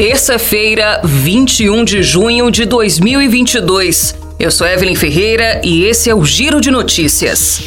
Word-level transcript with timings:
Terça-feira, 0.00 0.98
21 1.04 1.84
de 1.84 2.02
junho 2.02 2.50
de 2.50 2.64
2022. 2.64 4.16
Eu 4.38 4.50
sou 4.50 4.66
Evelyn 4.66 4.94
Ferreira 4.94 5.60
e 5.62 5.84
esse 5.84 6.08
é 6.08 6.14
o 6.14 6.24
Giro 6.24 6.58
de 6.58 6.70
Notícias. 6.70 7.60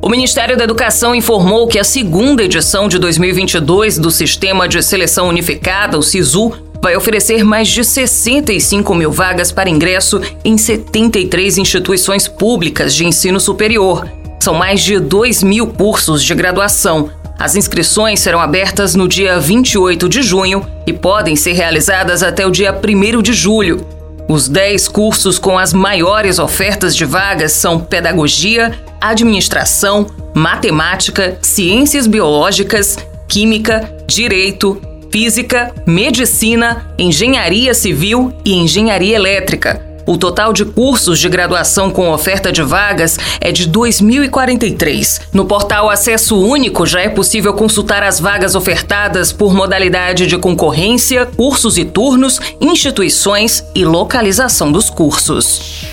O 0.00 0.08
Ministério 0.08 0.56
da 0.56 0.64
Educação 0.64 1.14
informou 1.14 1.68
que 1.68 1.78
a 1.78 1.84
segunda 1.84 2.42
edição 2.42 2.88
de 2.88 2.98
2022 2.98 3.98
do 3.98 4.10
Sistema 4.10 4.66
de 4.66 4.82
Seleção 4.82 5.28
Unificada, 5.28 5.98
o 5.98 6.02
SISU, 6.02 6.54
vai 6.80 6.96
oferecer 6.96 7.44
mais 7.44 7.68
de 7.68 7.84
65 7.84 8.94
mil 8.94 9.12
vagas 9.12 9.52
para 9.52 9.68
ingresso 9.68 10.22
em 10.42 10.56
73 10.56 11.58
instituições 11.58 12.26
públicas 12.26 12.94
de 12.94 13.04
ensino 13.04 13.38
superior. 13.38 14.10
São 14.40 14.54
mais 14.54 14.80
de 14.80 14.98
2 14.98 15.42
mil 15.42 15.66
cursos 15.66 16.24
de 16.24 16.34
graduação. 16.34 17.10
As 17.42 17.56
inscrições 17.56 18.20
serão 18.20 18.40
abertas 18.40 18.94
no 18.94 19.08
dia 19.08 19.40
28 19.40 20.08
de 20.08 20.22
junho 20.22 20.64
e 20.86 20.92
podem 20.92 21.34
ser 21.34 21.54
realizadas 21.54 22.22
até 22.22 22.46
o 22.46 22.52
dia 22.52 22.72
1 22.72 23.20
de 23.20 23.32
julho. 23.32 23.84
Os 24.28 24.48
10 24.48 24.86
cursos 24.86 25.40
com 25.40 25.58
as 25.58 25.72
maiores 25.72 26.38
ofertas 26.38 26.94
de 26.94 27.04
vagas 27.04 27.50
são 27.50 27.80
Pedagogia, 27.80 28.72
Administração, 29.00 30.06
Matemática, 30.32 31.36
Ciências 31.42 32.06
Biológicas, 32.06 32.96
Química, 33.26 33.92
Direito, 34.06 34.80
Física, 35.10 35.74
Medicina, 35.84 36.94
Engenharia 36.96 37.74
Civil 37.74 38.32
e 38.44 38.54
Engenharia 38.54 39.16
Elétrica. 39.16 39.91
O 40.06 40.16
total 40.16 40.52
de 40.52 40.64
cursos 40.64 41.18
de 41.18 41.28
graduação 41.28 41.90
com 41.90 42.10
oferta 42.10 42.50
de 42.50 42.62
vagas 42.62 43.18
é 43.40 43.52
de 43.52 43.68
2.043. 43.70 45.20
No 45.32 45.44
portal 45.44 45.88
Acesso 45.88 46.36
Único 46.38 46.84
já 46.86 47.00
é 47.00 47.08
possível 47.08 47.54
consultar 47.54 48.02
as 48.02 48.18
vagas 48.18 48.54
ofertadas 48.54 49.32
por 49.32 49.54
modalidade 49.54 50.26
de 50.26 50.36
concorrência, 50.36 51.26
cursos 51.26 51.78
e 51.78 51.84
turnos, 51.84 52.40
instituições 52.60 53.64
e 53.74 53.84
localização 53.84 54.72
dos 54.72 54.90
cursos. 54.90 55.92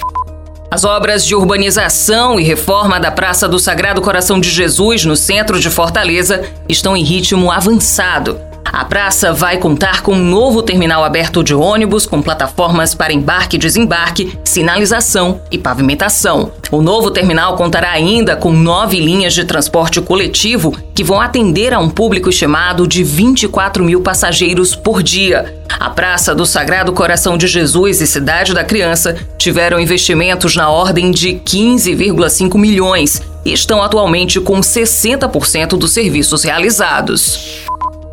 As 0.71 0.83
obras 0.83 1.25
de 1.25 1.33
urbanização 1.33 2.39
e 2.39 2.43
reforma 2.43 2.99
da 2.99 3.11
Praça 3.11 3.47
do 3.47 3.57
Sagrado 3.57 4.01
Coração 4.01 4.39
de 4.39 4.49
Jesus, 4.49 5.03
no 5.03 5.15
centro 5.15 5.59
de 5.59 5.69
Fortaleza, 5.69 6.43
estão 6.67 6.95
em 6.95 7.03
ritmo 7.03 7.51
avançado. 7.51 8.48
A 8.79 8.85
praça 8.85 9.33
vai 9.33 9.57
contar 9.57 10.01
com 10.01 10.13
um 10.13 10.23
novo 10.23 10.63
terminal 10.63 11.03
aberto 11.03 11.43
de 11.43 11.53
ônibus, 11.53 12.05
com 12.05 12.21
plataformas 12.21 12.95
para 12.95 13.11
embarque 13.11 13.57
e 13.57 13.59
desembarque, 13.59 14.39
sinalização 14.45 15.41
e 15.51 15.57
pavimentação. 15.57 16.53
O 16.71 16.81
novo 16.81 17.11
terminal 17.11 17.57
contará 17.57 17.91
ainda 17.91 18.37
com 18.37 18.53
nove 18.53 18.97
linhas 18.97 19.33
de 19.33 19.43
transporte 19.43 19.99
coletivo 19.99 20.73
que 20.95 21.03
vão 21.03 21.19
atender 21.19 21.73
a 21.73 21.79
um 21.79 21.89
público 21.89 22.29
estimado 22.29 22.87
de 22.87 23.03
24 23.03 23.83
mil 23.83 23.99
passageiros 23.99 24.77
por 24.77 25.03
dia. 25.03 25.61
A 25.77 25.89
Praça 25.89 26.33
do 26.33 26.45
Sagrado 26.45 26.93
Coração 26.93 27.37
de 27.37 27.47
Jesus 27.47 27.99
e 27.99 28.07
Cidade 28.07 28.53
da 28.53 28.63
Criança 28.63 29.13
tiveram 29.37 29.77
investimentos 29.77 30.55
na 30.55 30.69
ordem 30.69 31.11
de 31.11 31.33
15,5 31.33 32.57
milhões 32.57 33.21
e 33.43 33.51
estão 33.51 33.83
atualmente 33.83 34.39
com 34.39 34.61
60% 34.61 35.77
dos 35.77 35.91
serviços 35.91 36.45
realizados. 36.45 37.67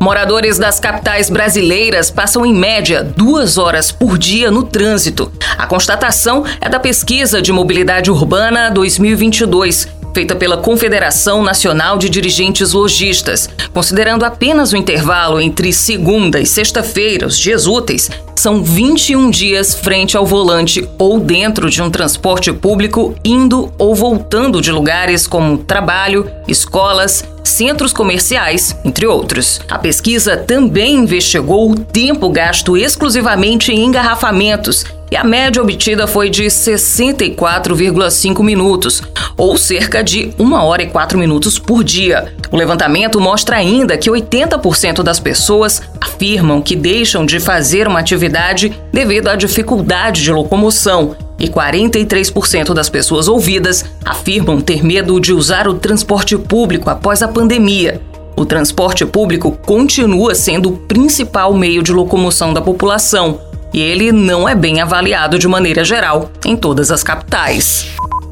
Moradores 0.07 0.57
das 0.57 0.79
capitais 0.79 1.29
brasileiras 1.29 2.09
passam 2.09 2.45
em 2.45 2.53
média 2.53 3.03
duas 3.03 3.57
horas 3.57 3.91
por 3.91 4.17
dia 4.17 4.49
no 4.49 4.63
trânsito. 4.63 5.29
A 5.57 5.67
constatação 5.67 6.45
é 6.61 6.69
da 6.69 6.79
pesquisa 6.79 7.41
de 7.41 7.51
mobilidade 7.51 8.09
urbana 8.09 8.71
2022, 8.71 9.89
feita 10.17 10.35
pela 10.35 10.57
Confederação 10.57 11.43
Nacional 11.43 11.95
de 11.95 12.09
Dirigentes 12.09 12.73
Logistas. 12.73 13.47
Considerando 13.71 14.25
apenas 14.25 14.73
o 14.73 14.75
intervalo 14.75 15.39
entre 15.39 15.71
segunda 15.71 16.39
e 16.39 16.45
sexta-feira, 16.47 17.27
os 17.27 17.37
dias 17.37 17.67
úteis, 17.67 18.09
são 18.35 18.63
21 18.63 19.29
dias 19.29 19.75
frente 19.75 20.17
ao 20.17 20.25
volante 20.25 20.89
ou 20.97 21.19
dentro 21.19 21.69
de 21.69 21.83
um 21.83 21.91
transporte 21.91 22.51
público, 22.51 23.13
indo 23.23 23.71
ou 23.77 23.93
voltando 23.93 24.59
de 24.59 24.71
lugares 24.71 25.27
como 25.27 25.59
trabalho, 25.59 26.27
escolas, 26.47 27.23
centros 27.43 27.93
comerciais, 27.93 28.75
entre 28.83 29.05
outros. 29.05 29.61
A 29.69 29.77
pesquisa 29.77 30.35
também 30.35 30.95
investigou 30.95 31.69
o 31.69 31.75
tempo 31.75 32.27
gasto 32.31 32.75
exclusivamente 32.75 33.71
em 33.71 33.85
engarrafamentos 33.85 34.83
e 35.09 35.15
a 35.15 35.23
média 35.23 35.61
obtida 35.61 36.05
foi 36.05 36.29
de 36.29 36.43
64,5 36.43 38.43
minutos, 38.43 39.01
ou 39.37 39.57
cerca 39.57 40.03
de 40.03 40.33
1 40.37 40.53
hora 40.53 40.83
e 40.83 40.87
4 40.87 41.17
minutos 41.17 41.57
por 41.57 41.83
dia. 41.83 42.33
O 42.51 42.57
levantamento 42.57 43.21
mostra 43.21 43.55
ainda 43.55 43.97
que 43.97 44.09
80% 44.09 45.03
das 45.03 45.19
pessoas 45.19 45.81
afirmam 46.01 46.61
que 46.61 46.75
deixam 46.75 47.25
de 47.25 47.39
fazer 47.39 47.87
uma 47.87 47.99
atividade 47.99 48.77
devido 48.91 49.29
à 49.29 49.35
dificuldade 49.35 50.23
de 50.23 50.31
locomoção. 50.31 51.15
E 51.39 51.47
43% 51.47 52.73
das 52.73 52.89
pessoas 52.89 53.27
ouvidas 53.27 53.85
afirmam 54.03 54.59
ter 54.59 54.83
medo 54.83 55.19
de 55.21 55.31
usar 55.31 55.67
o 55.67 55.75
transporte 55.75 56.35
público 56.35 56.89
após 56.89 57.21
a 57.21 57.27
pandemia. 57.27 58.01
O 58.35 58.45
transporte 58.45 59.05
público 59.05 59.51
continua 59.51 60.35
sendo 60.35 60.69
o 60.69 60.77
principal 60.77 61.53
meio 61.53 61.81
de 61.81 61.93
locomoção 61.93 62.53
da 62.53 62.61
população 62.61 63.46
e 63.77 63.79
ele 63.79 64.11
não 64.11 64.49
é 64.49 64.55
bem 64.55 64.81
avaliado 64.81 65.37
de 65.37 65.47
maneira 65.47 65.85
geral 65.85 66.31
em 66.43 66.55
todas 66.55 66.89
as 66.89 67.03
capitais. 67.03 67.85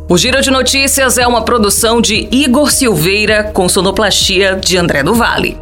O 0.10 0.18
Giro 0.18 0.42
de 0.42 0.50
Notícias 0.50 1.20
é 1.20 1.28
uma 1.28 1.44
produção 1.44 2.02
de 2.02 2.28
Igor 2.32 2.72
Silveira 2.72 3.44
com 3.54 3.70
sonoplastia 3.70 4.56
de 4.56 4.76
André 4.76 5.04
do 5.04 5.14
Vale. 5.14 5.56